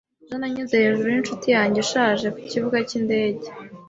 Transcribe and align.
Ejo 0.25 0.35
nanyuze 0.39 0.73
hejuru 0.83 1.07
yinshuti 1.13 1.47
yanjye 1.55 1.77
ishaje 1.85 2.27
kukibuga 2.35 2.77
cyindege. 2.89 3.47